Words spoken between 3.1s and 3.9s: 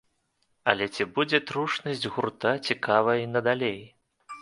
і найдалей?